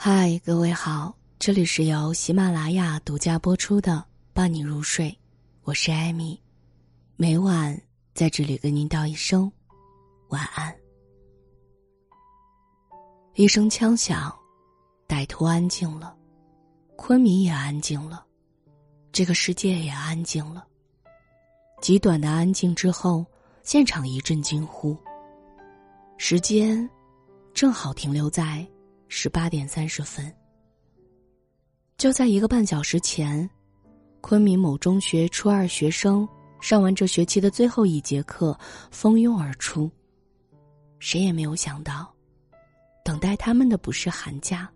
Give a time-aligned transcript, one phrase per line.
[0.00, 3.94] 嗨，各位好，这里是由喜马拉雅独家播出的
[4.32, 5.10] 《伴你入睡》，
[5.64, 6.40] 我是艾米，
[7.16, 7.76] 每晚
[8.14, 9.50] 在这里跟您道一声
[10.28, 10.72] 晚安。
[13.34, 14.32] 一声枪响，
[15.08, 16.16] 歹徒安静了，
[16.94, 18.24] 昆明也安静了，
[19.10, 20.64] 这个世界也安静了。
[21.80, 23.26] 极短的安静之后，
[23.64, 24.96] 现场一阵惊呼。
[26.18, 26.88] 时间
[27.52, 28.64] 正好停留在。
[29.08, 30.32] 十八点三十分，
[31.96, 33.48] 就在一个半小时前，
[34.20, 36.28] 昆明某中学初二学生
[36.60, 38.56] 上完这学期的最后一节课，
[38.90, 39.90] 蜂拥而出。
[40.98, 42.14] 谁也没有想到，
[43.02, 44.70] 等待他们的不是寒假，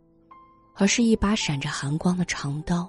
[0.74, 2.88] 而是一把闪着寒光的长刀。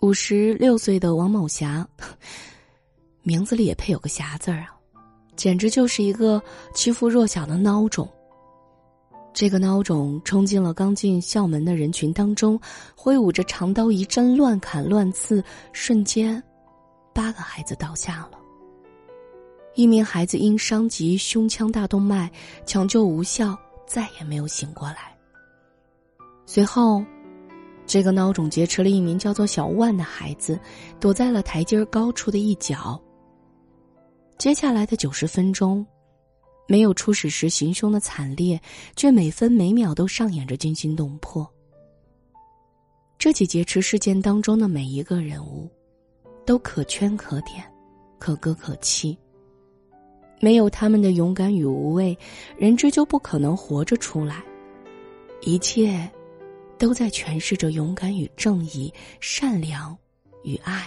[0.00, 1.86] 五十六岁的王某霞，
[3.22, 4.74] 名字里也配有个“霞”字儿啊，
[5.36, 6.42] 简直就是一个
[6.74, 8.10] 欺负弱小的孬种。
[9.34, 12.58] 这个孬种冲进了刚进校门的人群当中，
[12.94, 16.40] 挥舞着长刀一阵乱砍乱刺，瞬间，
[17.12, 18.38] 八个孩子倒下了。
[19.74, 22.30] 一名孩子因伤及胸腔大动脉，
[22.64, 25.12] 抢救无效，再也没有醒过来。
[26.46, 27.04] 随后，
[27.86, 30.56] 这个孬种劫持了一名叫做小万的孩子，
[31.00, 33.02] 躲在了台阶高处的一角。
[34.38, 35.84] 接下来的九十分钟。
[36.66, 38.60] 没有初始时行凶的惨烈，
[38.96, 41.48] 却每分每秒都上演着惊心动魄。
[43.18, 45.70] 这起劫持事件当中的每一个人物，
[46.44, 47.64] 都可圈可点，
[48.18, 49.16] 可歌可泣。
[50.40, 52.16] 没有他们的勇敢与无畏，
[52.58, 54.42] 人质就不可能活着出来。
[55.40, 56.10] 一切，
[56.78, 59.96] 都在诠释着勇敢与正义、善良
[60.42, 60.86] 与爱。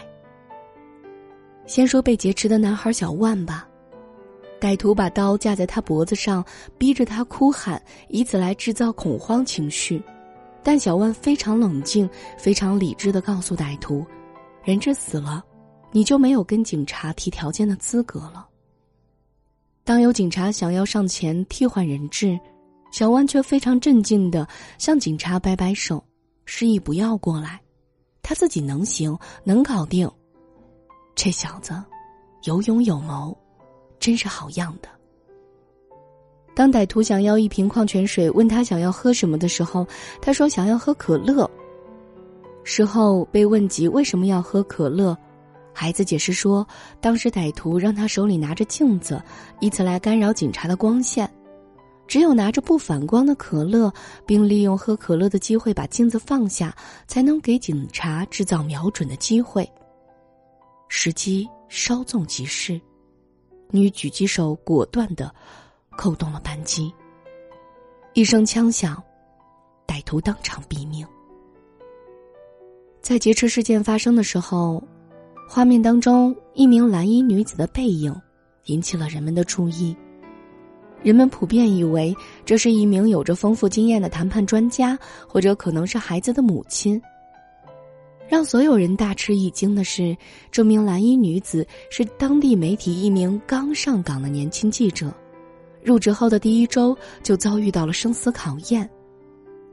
[1.66, 3.68] 先说被劫持的男孩小万吧。
[4.60, 6.44] 歹徒把刀架在他脖子上，
[6.78, 10.02] 逼着他哭喊，以此来制造恐慌情绪。
[10.64, 14.06] 但小万非常冷静、非常理智的告诉歹徒
[14.66, 15.44] ：“人质死了，
[15.92, 18.48] 你就没有跟警察提条件的资格了。”
[19.86, 22.38] 当有警察想要上前替换人质，
[22.92, 24.46] 小万却非常镇静的
[24.78, 26.04] 向警察摆摆手，
[26.46, 27.62] 示意不要过来，
[28.22, 30.10] 他自己能行，能搞定。
[31.16, 31.74] 这小子
[32.44, 33.38] 有勇有谋。
[34.00, 34.90] 真是好样的。
[36.56, 39.86] 当歹徒想要一瓶矿泉水，问他想要喝什么的时候，
[40.22, 41.50] 他说想要喝可乐。
[42.64, 45.16] 事后被问及为什么要喝可乐，
[45.74, 46.68] 孩子解释说，
[47.00, 49.22] 当时歹徒让他手里拿着镜子，
[49.60, 51.30] 以此来干扰警察的光线。
[52.08, 53.94] 只有拿着不反光的可乐，
[54.26, 56.76] 并利用喝可乐的机会把镜子放下，
[57.06, 59.70] 才能给警察制造瞄准的机会。
[60.88, 62.82] 时机稍纵即逝。
[63.72, 65.34] 女狙击手果断的
[65.98, 66.94] 扣动了扳机，
[68.14, 69.02] 一声枪响，
[69.86, 71.06] 歹徒当场毙命。
[73.02, 74.82] 在劫持事件发生的时候，
[75.50, 78.14] 画面当中一名蓝衣女子的背影
[78.66, 79.96] 引起了人们的注意，
[81.02, 84.98] 人们普遍以为这是一名有着丰富经验的谈判专家，
[85.28, 87.02] 或者可能是孩子的母亲。
[88.28, 90.16] 让所有人大吃一惊的是，
[90.52, 95.14] 这名蓝衣女子是当地媒体一名刚上岗的年轻记者，
[95.82, 98.90] 入职后的第一周就遭遇到了生死考验。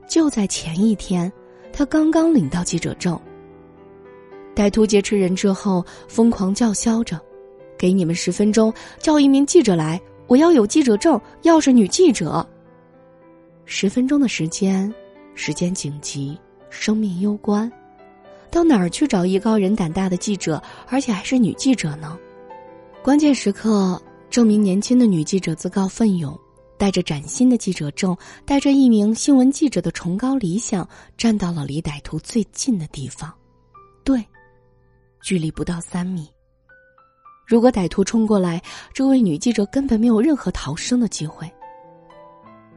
[0.07, 1.31] 就在前一天，
[1.73, 3.19] 她刚刚领到记者证。
[4.55, 7.19] 歹徒劫持人质后，疯狂叫嚣着
[7.77, 12.47] ：“给你们十分钟，叫一名记者来，我要有记者证，要是女记者。”
[13.65, 14.93] 十分钟的时间，
[15.33, 16.39] 时间紧急，
[16.69, 17.69] 生命攸关。
[18.55, 22.17] 到哪儿去找艺高人胆大的记者，而且还是女记者呢？
[23.03, 26.39] 关键时刻，这名年轻的女记者自告奋勇，
[26.77, 28.15] 带着崭新的记者证，
[28.45, 33.29] 带着一名新闻记者的崇高理想，站到了离歹徒最近的地方。
[34.05, 34.25] 对，
[35.21, 36.25] 距离不到三米。
[37.45, 38.61] 如果歹徒冲过来，
[38.93, 41.45] 这位女记者根本没有任何逃生的机会。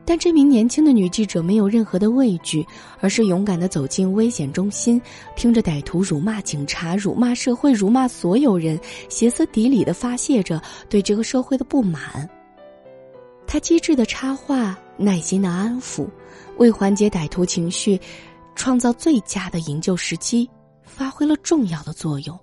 [0.08, 2.66] 但这名年轻的女记者没有任何的畏惧，
[2.98, 4.98] 而是勇敢的走进危险中心，
[5.36, 12.26] 听着歹徒辱骂警察、辱骂社会、辱骂所有人，歇斯底里的发泄着对这个社会的不满。
[13.46, 16.08] 他机智的插话，耐心的安抚，
[16.56, 18.00] 为缓解歹徒情绪，
[18.54, 20.48] 创造最佳的营救时机，
[20.84, 22.34] 发挥了重要的作用。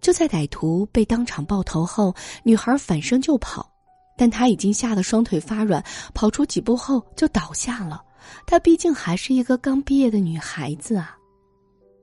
[0.00, 3.70] 就在歹徒被当场爆头后，女孩反身就跑。
[4.16, 5.84] 但她已经吓得双腿发软，
[6.14, 8.04] 跑出几步后就倒下了。
[8.46, 11.16] 她毕竟还是一个刚毕业的女孩子啊，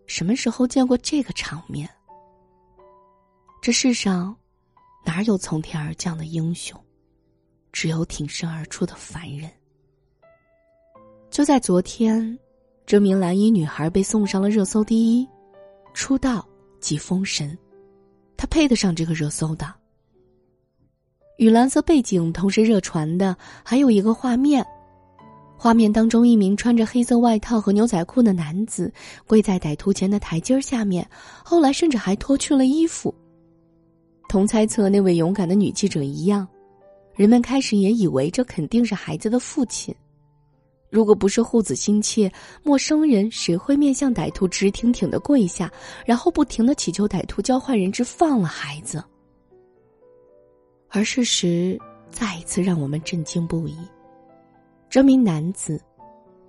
[0.06, 1.90] 什么时候见过这个场面？
[3.62, 4.36] 这世上
[5.06, 6.80] 哪有从天而降的英雄，
[7.72, 9.50] 只有挺身而出的凡人。
[11.30, 12.38] 就在昨天，
[12.86, 15.28] 这名蓝衣女孩被送上了热搜第一，
[15.94, 16.46] 出道
[16.80, 17.58] 即封神，
[18.36, 19.81] 她配得上这个热搜的。
[21.42, 24.64] 与蓝色背景同时热传的还有一个画面，
[25.58, 28.94] 画面当中一名穿着黑色外套和牛仔裤的男子
[29.26, 31.04] 跪在歹徒前的台阶下面，
[31.44, 33.12] 后来甚至还脱去了衣服。
[34.30, 36.48] 同猜测那位勇敢的女记者一样，
[37.16, 39.92] 人们开始也以为这肯定是孩子的父亲。
[40.92, 45.72] 如果不是护子心切，陌生人谁会面向歹徒直挺挺的跪下，
[46.06, 49.04] 然后不停的祈求歹徒交换人质放了孩子？
[50.92, 51.80] 而事实
[52.10, 53.78] 再一次让我们震惊不已。
[54.90, 55.82] 这名男子，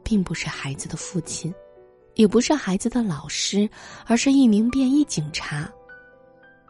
[0.02, 1.54] 并不是孩子的父亲，
[2.14, 3.70] 也不是孩子的老师，
[4.04, 5.72] 而是一名便衣警察。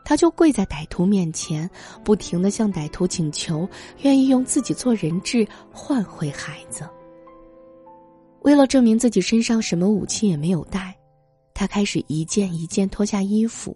[0.04, 1.70] 他就跪在歹徒面前，
[2.04, 3.66] 不停的向歹徒请求，
[4.02, 6.86] 愿意用自己做人质换回孩子。
[8.40, 10.94] 为了证明自己身上什么武器也没有带，
[11.54, 13.74] 他开始一件一件脱下衣服。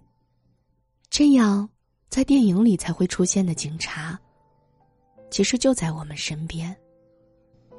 [1.08, 1.68] 这样，
[2.08, 4.18] 在电影里才会出现的警察，
[5.30, 6.74] 其实就在我们身边。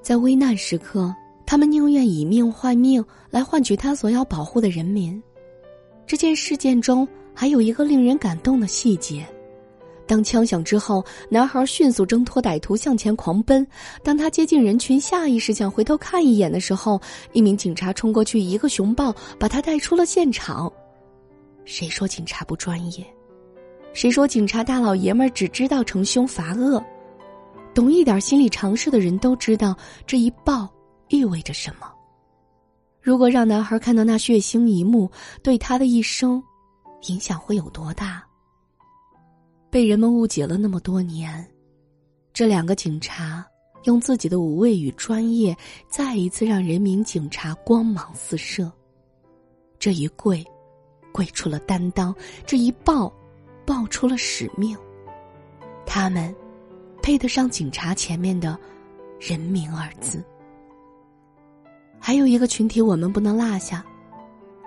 [0.01, 1.13] 在危难时刻，
[1.45, 5.21] 他们宁愿以命换命来换取他所要保护的人民。
[6.05, 9.25] 这件事件中还有一个令人感动的细节。
[10.05, 13.67] 当枪响之后，男孩迅速挣脱歹徒，向前狂奔。
[14.03, 17.01] 当他接近人群，下意识想回头看一眼的时候，
[17.33, 20.71] 一名警察冲过去，一个熊抱把他带出了现场。
[21.65, 23.05] 谁说警察不专业？
[23.97, 26.79] 谁说警察大老爷们儿只知道惩凶罚恶？
[27.73, 30.69] 懂一点心理常识的人都知道，这一抱
[31.07, 31.91] 意味着什么。
[33.01, 35.09] 如果让男孩看到那血腥一幕，
[35.41, 36.39] 对他的一生
[37.07, 38.23] 影响会有多大？
[39.71, 41.43] 被人们误解了那么多年，
[42.31, 43.43] 这两个警察
[43.85, 45.57] 用自己的无畏与专业，
[45.89, 48.71] 再一次让人民警察光芒四射。
[49.79, 50.45] 这一跪，
[51.11, 52.13] 跪出了担当；
[52.45, 53.11] 这一抱，
[53.67, 54.75] 报出了使命。
[55.85, 56.33] 他们
[57.03, 58.57] 配得上警察前面的
[59.19, 60.23] “人民”二字。
[61.99, 63.85] 还有一个群体我们不能落下，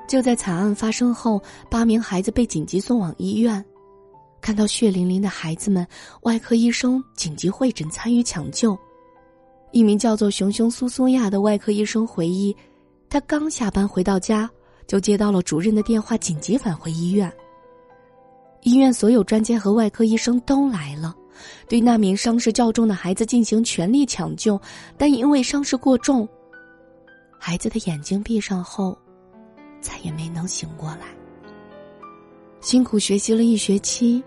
[0.06, 3.64] 就在惨案发生后，八名孩子被紧急送往医院。
[4.42, 5.86] 看到血淋淋的孩子们，
[6.22, 8.78] 外科医生紧急会诊参与抢救。
[9.70, 12.54] 一名叫做熊熊苏苏亚的外科医生回忆，
[13.08, 14.50] 他刚下班回到家，
[14.86, 17.32] 就接到了主任的电话，紧急返回医院。
[18.62, 21.14] 医院所有专家和外科医生都来了，
[21.68, 24.60] 对那名伤势较重的孩子进行全力抢救，
[24.98, 26.28] 但因为伤势过重，
[27.38, 28.96] 孩子的眼睛闭上后，
[29.80, 31.06] 再也没能醒过来。
[32.60, 34.22] 辛苦学习了一学期。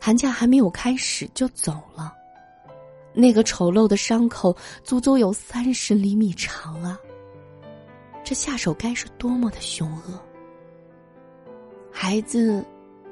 [0.00, 2.12] 寒假还没有开始就走了，
[3.14, 7.00] 那个丑陋的伤口足足有三十厘米长啊！
[8.22, 10.20] 这下手该是多么的凶恶！
[11.90, 12.62] 孩子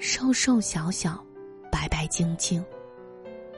[0.04, 1.25] 瘦瘦小小，
[1.70, 2.62] 白白净净，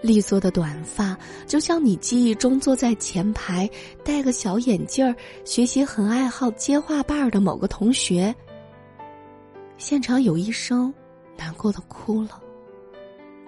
[0.03, 3.69] 利索的短发，就像你记忆中坐在前排
[4.05, 8.33] 戴个小眼镜儿、学习很爱好接画瓣的某个同学。
[9.79, 10.93] 现场有医生
[11.35, 12.39] 难过的哭了。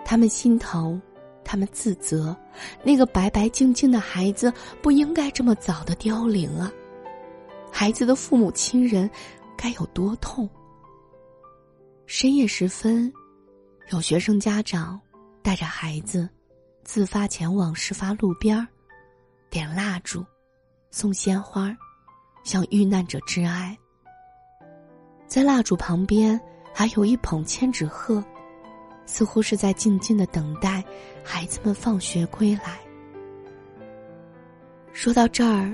[0.03, 0.99] 他们心疼，
[1.45, 2.35] 他们自责，
[2.83, 4.51] 那个白白净净的孩子
[4.81, 6.73] 不应该这么早的凋零啊！
[7.71, 9.11] 孩子的父母亲人
[9.55, 10.49] 该有多痛？
[12.07, 13.13] 深夜时分，
[13.91, 15.01] 有学生家长
[15.43, 16.29] 带着孩子
[16.85, 18.67] 自发前往事发路边儿，
[19.51, 20.25] 点蜡烛，
[20.91, 21.77] 送鲜花，
[22.45, 23.77] 向遇难者致哀。
[25.27, 26.41] 在蜡烛旁边
[26.73, 28.25] 还有一捧千纸鹤。
[29.09, 30.85] 似乎是在静静的等待
[31.23, 32.81] 孩子们放学归来。
[34.93, 35.73] 说到这儿，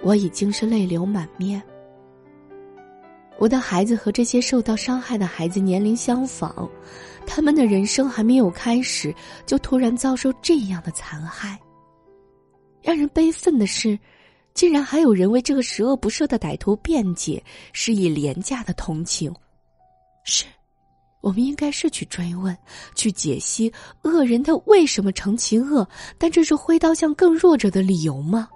[0.00, 1.62] 我已经是泪流满面。
[3.38, 6.68] 我的孩子和这些受到伤害的孩子年龄相仿，
[7.26, 9.14] 他们的人生还没有开始，
[9.46, 11.58] 就突然遭受这样的残害。
[12.82, 13.98] 让人悲愤的是，
[14.54, 17.42] 竟然还有人为这个十恶不赦的歹徒辩解，
[17.72, 19.32] 施以廉价的同情。
[20.24, 20.44] 是。
[21.20, 22.56] 我们应该是去追问、
[22.94, 23.70] 去解析
[24.02, 28.48] 恶人他为什么成其恶，但这是挥刀向更弱者的理由吗？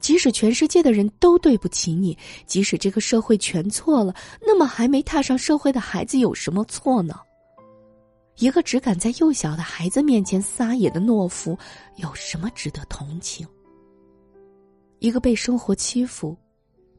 [0.00, 7.20] 即使全世界的人都对不起你，即使这个社会全错了，那么还没踏上社会的孩子有什么错呢？
[8.36, 11.58] 一个只敢在幼小的孩子面前撒野的懦夫，
[11.96, 13.46] 有什么值得同情？
[15.00, 16.36] 一个被生活欺负，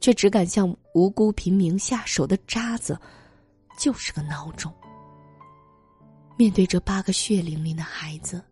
[0.02, 3.00] 却只敢向无辜平民下手的渣子。
[3.78, 4.74] 就是个孬种。
[6.38, 8.44] 面对这八个血淋淋的孩子，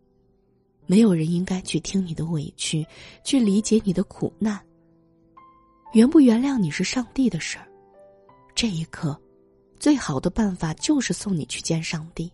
[0.88, 2.84] 没有人应该去听你的委屈，
[3.22, 4.58] 去理解你的苦难，
[5.92, 7.68] 原不原谅你是上帝的事儿。
[8.54, 9.16] 这一刻，
[9.78, 12.32] 最好的办法就是送你去见上帝。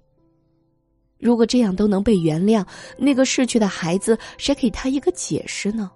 [1.19, 2.65] 如果这样都能被原谅，
[2.97, 5.91] 那个逝去的孩子，谁给他一个解释呢？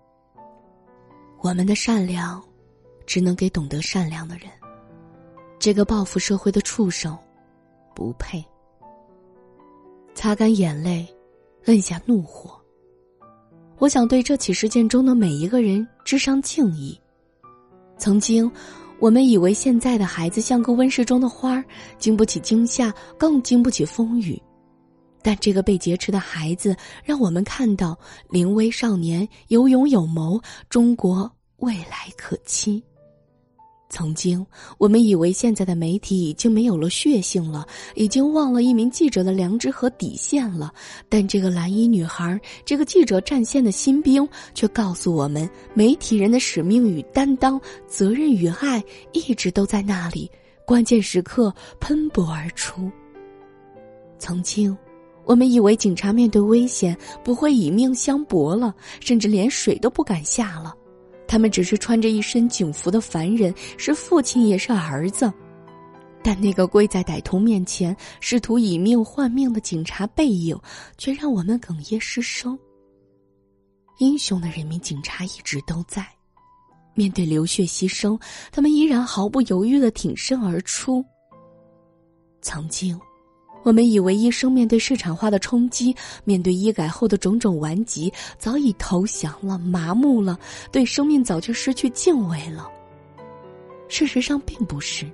[1.41, 2.43] 我们的善良，
[3.07, 4.51] 只能给懂得善良的人。
[5.61, 7.17] 这个报复社会的畜生，
[7.95, 8.45] 不配。
[10.13, 11.07] 擦干眼泪，
[11.69, 12.59] 摁下怒火。
[13.79, 16.99] 我想对这起事件中的每一个人致上敬意。
[17.99, 18.51] 曾经，
[18.99, 21.65] 我们以为现在的孩子像个温室中的花儿，
[21.99, 24.41] 经不起惊吓，更经不起风雨。
[25.21, 27.97] 但这个被劫持的孩子，让我们看到
[28.31, 32.83] 临危少年有勇有谋，中国未来可期。
[33.91, 34.45] 曾经，
[34.77, 40.73] 我们以为现在的媒体已经没有了血性了，已经忘了一名记者的良知和底线了。
[41.09, 50.31] 但这个蓝衣女孩，这个记者战线的新兵，却告诉我们：媒体人的使命与担当、责任与爱，一直都在那里。
[50.67, 52.91] 关键时刻喷薄而出。
[54.19, 54.77] 曾经，
[55.25, 60.75] 我们以为警察面对危险不会以命相搏了，甚至连水都不敢下了。
[61.29, 65.31] 他们只是穿着一身警服的凡人，是父亲也是儿子，
[66.25, 70.59] 但那个跪在歹徒面前试图以命换命的警察背影，
[70.97, 72.59] 却让我们哽咽失声。
[73.99, 76.07] 英雄的人民警察一直都在，
[76.95, 78.19] 面对流血牺牲，
[78.51, 81.05] 他们依然毫不犹豫的挺身而出。
[82.41, 82.99] 曾经。
[83.69, 85.95] 我们以为医生面对市场化的冲击，
[86.25, 90.39] 面对医改后的种种顽疾，早已投降了、麻木了，
[90.73, 92.67] 对生命早就失去敬畏了。
[93.87, 95.07] 事实上并不是，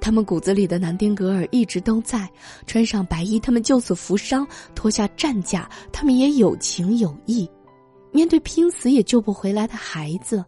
[0.00, 2.28] 他们骨子里的南丁格尔一直都在。
[2.66, 7.48] 穿上白衣，他们救死扶伤；脱下战甲，他们也有情有义。
[8.10, 10.44] 面对拼死也救不回来的孩子，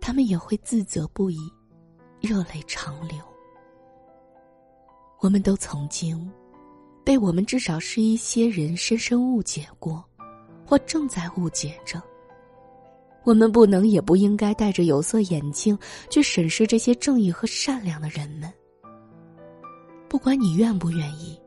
[0.00, 1.38] 他们也会自责不已，
[2.22, 3.18] 热泪长流。
[5.24, 6.30] 我们都曾经，
[7.02, 10.04] 被我们至少是一些人深深误解过，
[10.66, 11.98] 或正在误解着。
[13.22, 15.78] 我们不能也不应该戴着有色眼镜
[16.10, 18.52] 去审视这些正义和善良的人们。
[20.10, 21.40] 不管你愿不愿意，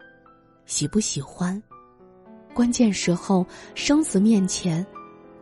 [0.66, 1.62] 喜不喜欢，
[2.56, 4.84] 关键时候生死面前，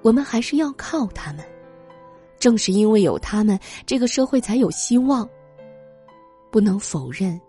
[0.01, 1.45] 我们还是要靠他们。
[2.37, 5.25] 正是因为有他们，这个社会才有希望。
[6.51, 7.39] 不能否认。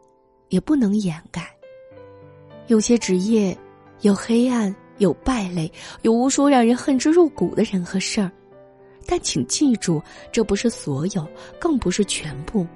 [0.48, 1.54] 也不能掩盖。
[2.66, 3.56] 有些职业，
[4.00, 5.70] 有黑暗，有败类，
[6.02, 8.30] 有无数让人恨之入骨的人和事儿。
[9.06, 11.26] 但请记住，这不是所有，
[11.60, 12.66] 更不是全部。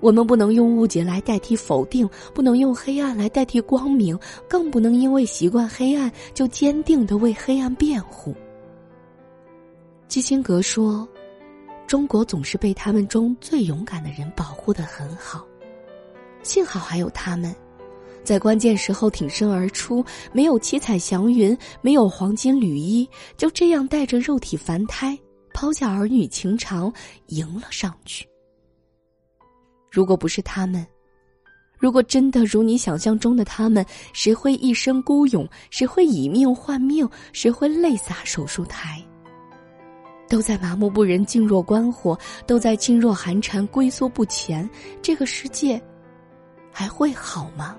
[0.00, 8.34] 我们不能用误解来代替否定，不能用黑暗来代替光明，更不能因为习惯黑暗就坚定的为黑暗辩护。
[10.08, 11.06] 基辛格说
[11.86, 15.46] ：“中国总是被他们中最勇敢的人保护的很好。”
[16.42, 17.54] 幸好还有他们，
[18.24, 25.18] 在关键时候挺身而出，没有七彩祥云，没有黄金缕衣，就这样带着肉体凡胎，
[25.52, 26.92] 抛下儿女情长，
[27.26, 28.26] 迎了上去。
[29.90, 30.86] 如果不是他们，
[31.78, 35.48] 如果真的如你想象中的他们，谁会一生孤勇？
[35.70, 37.08] 谁会以命换命？
[37.32, 39.02] 谁会泪洒手术台？
[40.28, 42.16] 都在麻木不仁、静若观火，
[42.46, 44.68] 都在噤若寒蝉、龟缩不前。
[45.02, 45.82] 这个世界。
[46.72, 47.76] 还会好吗？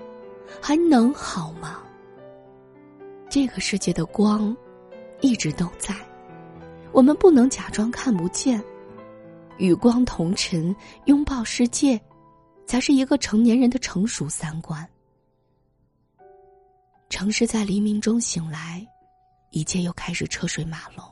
[0.60, 1.82] 还能好吗？
[3.28, 4.54] 这个世界的光，
[5.20, 5.94] 一直都在，
[6.92, 8.62] 我们不能假装看不见。
[9.58, 10.74] 与光同尘，
[11.06, 12.00] 拥抱世界，
[12.66, 14.86] 才是一个成年人的成熟三观。
[17.08, 18.86] 城市在黎明中醒来，
[19.50, 21.04] 一切又开始车水马龙。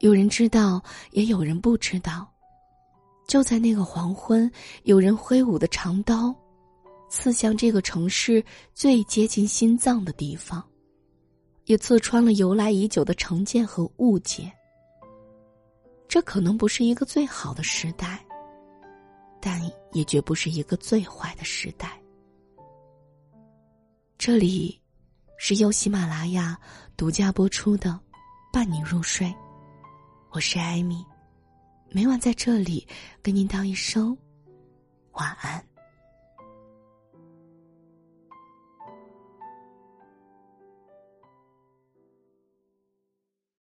[0.00, 2.30] 有人知道，也有人不知道。
[3.26, 4.50] 就在那个黄昏，
[4.84, 6.34] 有人挥舞的长刀，
[7.08, 10.62] 刺向这个城市最接近心脏的地方，
[11.64, 14.50] 也刺穿了由来已久的成见和误解。
[16.06, 18.24] 这可能不是一个最好的时代，
[19.40, 19.60] 但
[19.92, 22.00] 也绝不是一个最坏的时代。
[24.16, 24.80] 这里，
[25.36, 26.56] 是由喜马拉雅
[26.96, 27.90] 独家播出的
[28.52, 29.26] 《伴你入睡》，
[30.30, 31.04] 我是艾米。
[31.90, 32.86] 每晚在这里
[33.22, 34.16] 跟您道一声
[35.12, 35.75] 晚安。